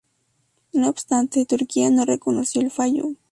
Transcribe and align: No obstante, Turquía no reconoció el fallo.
No 0.73 0.89
obstante, 0.89 1.45
Turquía 1.45 1.91
no 1.91 2.05
reconoció 2.05 2.59
el 2.61 2.71
fallo. 2.71 3.11